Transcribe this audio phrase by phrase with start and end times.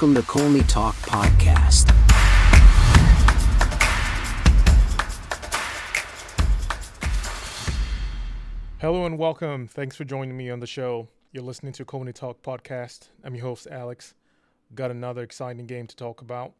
[0.00, 1.90] Welcome to Colney Talk Podcast.
[8.78, 9.68] Hello and welcome.
[9.68, 11.08] Thanks for joining me on the show.
[11.32, 13.08] You're listening to Colney Talk Podcast.
[13.22, 14.14] I'm your host, Alex.
[14.74, 16.54] Got another exciting game to talk about.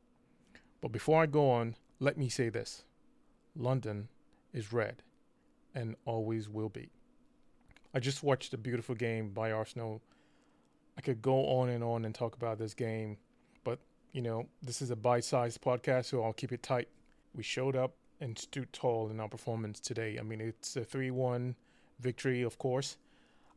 [0.82, 2.84] But before I go on, let me say this
[3.56, 4.08] London
[4.52, 5.02] is red
[5.74, 6.90] and always will be.
[7.94, 10.02] I just watched a beautiful game by Arsenal.
[10.98, 13.16] I could go on and on and talk about this game,
[14.12, 16.88] you know, this is a bite sized podcast, so I'll keep it tight.
[17.34, 20.18] We showed up and stood tall in our performance today.
[20.18, 21.54] I mean, it's a 3 1
[22.00, 22.96] victory, of course.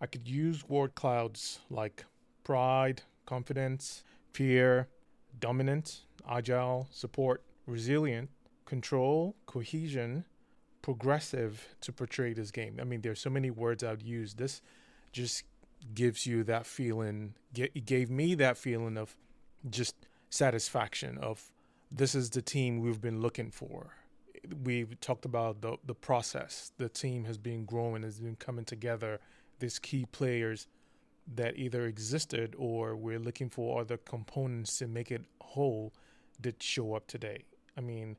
[0.01, 2.05] I could use word clouds like
[2.43, 4.03] pride, confidence,
[4.33, 4.87] fear,
[5.39, 8.29] dominant, agile, support, resilient,
[8.65, 10.25] control, cohesion,
[10.81, 12.77] progressive to portray this game.
[12.79, 14.33] I mean, there's so many words I'd use.
[14.33, 14.61] This
[15.11, 15.43] just
[15.93, 17.33] gives you that feeling.
[17.55, 19.15] It gave me that feeling of
[19.69, 19.95] just
[20.33, 21.51] satisfaction of
[21.91, 23.93] this is the team we've been looking for.
[24.63, 26.71] We've talked about the the process.
[26.77, 29.19] The team has been growing, has been coming together.
[29.59, 30.67] These key players
[31.35, 35.93] that either existed or we're looking for other components to make it whole
[36.41, 37.43] did show up today.
[37.77, 38.17] I mean,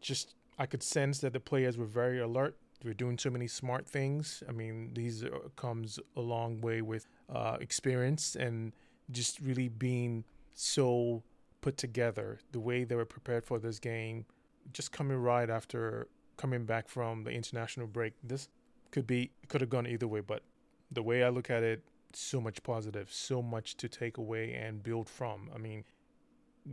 [0.00, 2.56] just I could sense that the players were very alert.
[2.82, 4.42] We're doing so many smart things.
[4.48, 8.72] I mean, these are, comes a long way with uh, experience and
[9.10, 10.24] just really being
[10.56, 11.22] so
[11.60, 12.40] put together.
[12.50, 14.24] The way they were prepared for this game,
[14.72, 18.14] just coming right after coming back from the international break.
[18.24, 18.48] This
[18.90, 20.42] could be could have gone either way, but
[20.90, 21.82] the way I look at it,
[22.12, 25.50] so much positive, so much to take away and build from.
[25.54, 25.84] I mean,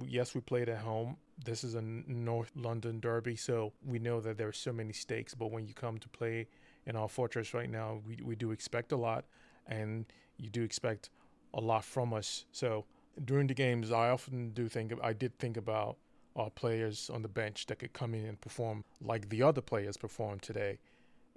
[0.05, 1.17] yes, we played at home.
[1.43, 5.33] This is a North London derby, so we know that there are so many stakes.
[5.33, 6.47] But when you come to play
[6.85, 9.25] in our fortress right now, we, we do expect a lot,
[9.67, 10.05] and
[10.37, 11.09] you do expect
[11.53, 12.45] a lot from us.
[12.51, 12.85] So
[13.23, 15.97] during the games, I often do think I did think about
[16.35, 19.97] our players on the bench that could come in and perform like the other players
[19.97, 20.79] performed today,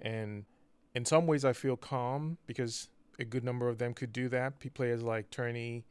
[0.01, 0.45] and
[0.97, 2.89] in some ways, I feel calm because
[3.19, 4.59] a good number of them could do that.
[4.73, 5.85] Players like Tierney,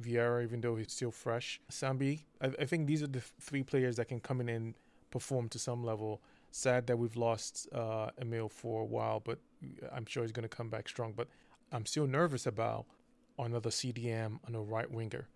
[0.00, 1.60] Vieira, even though he's still fresh.
[1.70, 4.74] Sambi, I, I think these are the three players that can come in and
[5.10, 6.20] perform to some level.
[6.52, 9.40] Sad that we've lost uh, Emile for a while, but
[9.92, 11.12] I'm sure he's going to come back strong.
[11.16, 11.26] But
[11.72, 12.86] I'm still nervous about
[13.38, 15.28] another CDM on a right winger.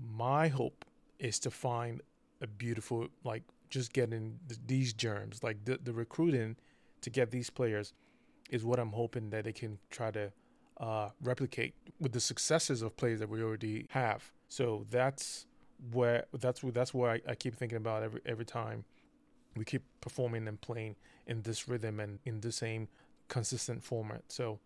[0.00, 0.84] My hope
[1.18, 2.00] is to find
[2.40, 6.56] a beautiful, like, just getting th- these germs, like the, the recruiting
[7.00, 7.92] to get these players
[8.50, 10.32] is what I'm hoping that they can try to
[10.78, 14.30] uh, replicate with the successes of players that we already have.
[14.48, 15.46] So that's
[15.90, 18.84] where that's that's where I, I keep thinking about every every time
[19.56, 22.88] we keep performing and playing in this rhythm and in the same
[23.28, 24.22] consistent format.
[24.28, 24.60] So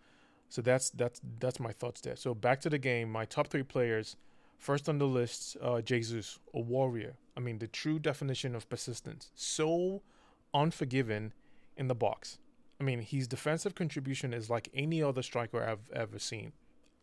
[0.48, 2.16] so that's that's that's my thoughts there.
[2.16, 4.16] So back to the game, my top three players.
[4.58, 7.16] First on the list, uh, Jesus, a warrior.
[7.36, 9.30] I mean, the true definition of persistence.
[9.34, 10.02] So
[10.54, 11.32] unforgiving
[11.76, 12.38] in the box.
[12.80, 16.52] I mean, his defensive contribution is like any other striker I've ever seen.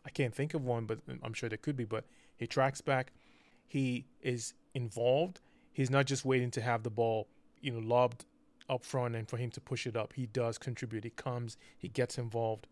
[0.05, 1.85] I can't think of one, but I'm sure there could be.
[1.85, 2.05] But
[2.35, 3.13] he tracks back.
[3.67, 5.39] He is involved.
[5.71, 7.27] He's not just waiting to have the ball,
[7.61, 8.25] you know, lobbed
[8.69, 10.13] up front and for him to push it up.
[10.13, 11.03] He does contribute.
[11.03, 11.57] He comes.
[11.77, 12.67] He gets involved.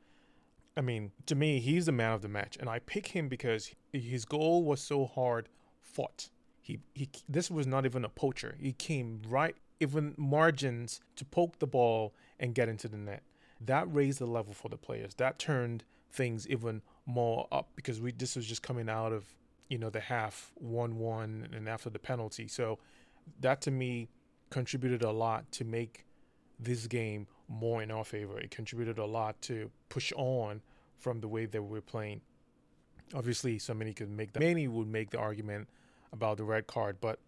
[0.76, 3.74] I mean, to me, he's the man of the match, and I pick him because
[3.92, 5.50] his goal was so hard
[5.82, 6.30] fought.
[6.62, 7.10] He he.
[7.28, 8.56] This was not even a poacher.
[8.60, 13.24] He came right even margins to poke the ball and get into the net.
[13.60, 15.16] That raised the level for the players.
[15.16, 19.26] That turned things even more up because we this was just coming out of
[19.70, 22.48] you know the half one one and after the penalty.
[22.48, 22.80] So
[23.40, 24.10] that to me
[24.50, 26.06] contributed a lot to make
[26.60, 28.40] this game more in our favor.
[28.40, 30.62] It contributed a lot to push on
[30.98, 32.22] from the way that we're playing.
[33.14, 35.68] Obviously, so many could make the many would make the argument
[36.14, 37.20] about the red card, but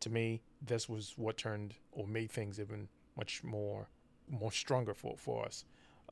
[0.00, 3.88] to me, this was what turned or made things even much more
[4.28, 5.64] more stronger for, for us.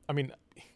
[0.07, 0.31] I mean,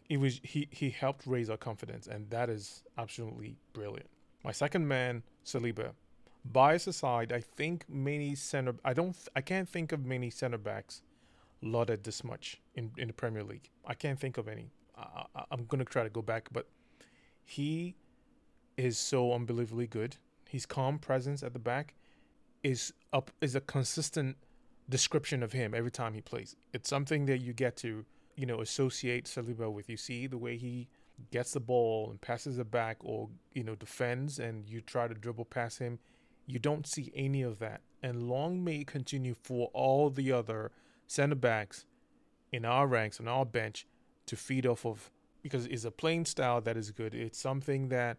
[0.08, 4.08] it was he he helped raise our confidence, and that is absolutely brilliant.
[4.42, 5.92] My second man, Saliba.
[6.42, 11.02] Bias aside, I think many center I don't I can't think of many center backs
[11.62, 13.70] lauded this much in in the Premier League.
[13.86, 14.72] I can't think of any.
[14.96, 16.66] I, I, I'm gonna try to go back, but
[17.44, 17.96] he
[18.76, 20.16] is so unbelievably good.
[20.48, 21.94] His calm presence at the back
[22.62, 24.36] is up is a consistent
[24.88, 26.56] description of him every time he plays.
[26.72, 28.04] It's something that you get to,
[28.36, 29.88] you know, associate Saliba with.
[29.88, 30.88] You see the way he
[31.30, 35.14] gets the ball and passes it back or, you know, defends and you try to
[35.14, 35.98] dribble past him.
[36.46, 37.82] You don't see any of that.
[38.02, 40.72] And long may it continue for all the other
[41.10, 41.86] center backs
[42.52, 43.84] in our ranks, on our bench,
[44.26, 45.10] to feed off of
[45.42, 47.14] because it's a playing style that is good.
[47.14, 48.18] It's something that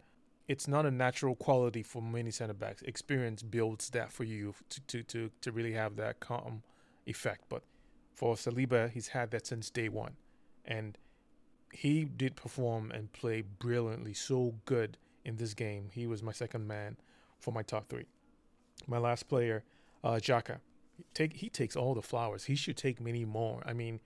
[0.49, 2.81] it's not a natural quality for many center backs.
[2.81, 6.63] Experience builds that for you to to to, to really have that calm
[7.05, 7.45] effect.
[7.47, 7.63] But
[8.13, 10.17] for Saliba, he's had that since day one,
[10.65, 10.97] and
[11.71, 15.91] he did perform and play brilliantly, so good in this game.
[15.93, 16.97] He was my second man
[17.39, 18.07] for my top three.
[18.85, 19.63] My last player,
[20.03, 20.57] uh, Xhaka,
[21.13, 22.45] take he takes all the flowers.
[22.45, 23.61] He should take many more.
[23.65, 23.99] I mean,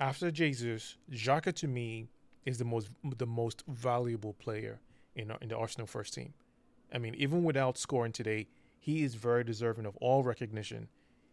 [0.00, 2.08] after Jesus, Xhaka to me
[2.44, 4.80] is the most the most valuable player
[5.14, 6.34] in in the Arsenal first team.
[6.94, 8.48] I mean, even without scoring today,
[8.78, 10.88] he is very deserving of all recognition,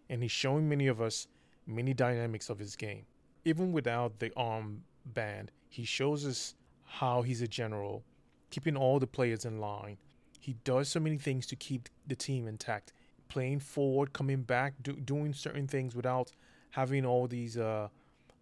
[0.09, 1.27] and he's showing many of us
[1.65, 3.05] many dynamics of his game.
[3.45, 8.03] Even without the arm band, he shows us how he's a general,
[8.49, 9.97] keeping all the players in line.
[10.39, 12.91] He does so many things to keep the team intact,
[13.29, 16.31] playing forward, coming back, do, doing certain things without
[16.71, 17.87] having all these uh,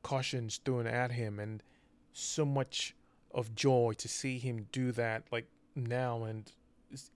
[0.03, 1.61] cautions thrown at him, and
[2.13, 2.95] so much
[3.33, 6.23] of joy to see him do that like now.
[6.23, 6.51] And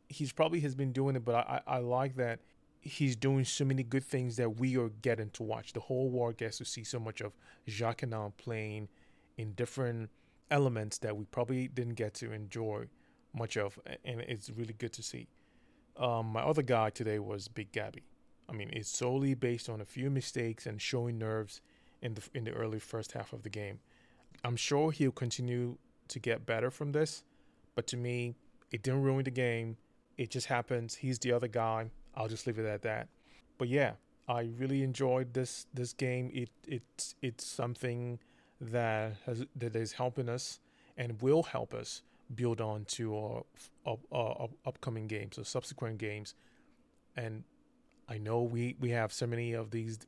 [0.07, 2.39] he's probably has been doing it, but I, I like that
[2.81, 5.73] he's doing so many good things that we are getting to watch.
[5.73, 7.33] The whole world gets to see so much of
[7.67, 8.89] Xhaka now playing
[9.37, 10.09] in different
[10.49, 12.85] elements that we probably didn't get to enjoy
[13.33, 15.27] much of, and it's really good to see.
[15.97, 18.03] Um, my other guy today was Big Gabby.
[18.49, 21.61] I mean, it's solely based on a few mistakes and showing nerves
[22.01, 23.79] in the in the early first half of the game.
[24.43, 25.77] I'm sure he'll continue
[26.07, 27.23] to get better from this,
[27.75, 28.35] but to me,
[28.71, 29.77] it didn't ruin the game.
[30.17, 30.95] It just happens.
[30.95, 31.91] He's the other guy.
[32.15, 33.07] I'll just leave it at that.
[33.57, 33.93] But yeah,
[34.27, 36.31] I really enjoyed this this game.
[36.33, 38.19] It it's it's something
[38.59, 40.59] that has that is helping us
[40.97, 42.01] and will help us
[42.35, 43.43] build on to our,
[43.85, 46.35] our, our upcoming games or subsequent games.
[47.15, 47.43] And
[48.07, 49.99] I know we, we have so many of these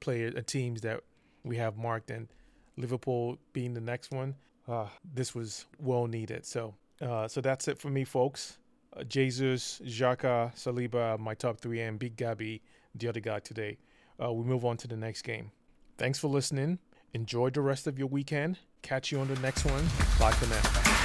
[0.00, 1.00] players uh, teams that
[1.44, 2.28] we have marked, and
[2.76, 4.34] Liverpool being the next one.
[4.68, 6.46] Uh, this was well needed.
[6.46, 8.58] So, uh, so that's it for me, folks.
[8.96, 12.62] Uh, Jesus, Xhaka, Saliba, my top three, and Big Gabby,
[12.94, 13.78] the other guy today.
[14.22, 15.50] Uh, we move on to the next game.
[15.98, 16.78] Thanks for listening.
[17.12, 18.58] Enjoy the rest of your weekend.
[18.82, 19.84] Catch you on the next one.
[20.18, 21.01] Bye for now.